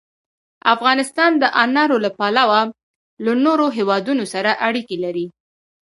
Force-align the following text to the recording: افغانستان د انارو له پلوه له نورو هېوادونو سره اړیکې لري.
افغانستان 0.73 1.31
د 1.41 1.43
انارو 1.63 1.97
له 2.05 2.09
پلوه 2.19 2.59
له 3.23 3.33
نورو 3.45 3.65
هېوادونو 3.77 4.23
سره 4.33 4.51
اړیکې 4.67 4.97
لري. 5.05 5.25